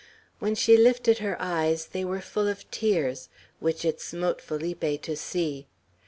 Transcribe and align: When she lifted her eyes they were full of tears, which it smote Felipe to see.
When 0.39 0.55
she 0.55 0.77
lifted 0.77 1.19
her 1.19 1.39
eyes 1.39 1.85
they 1.93 2.03
were 2.03 2.21
full 2.21 2.47
of 2.47 2.67
tears, 2.71 3.29
which 3.59 3.85
it 3.85 4.01
smote 4.01 4.41
Felipe 4.41 4.81
to 5.03 5.15
see. 5.15 5.67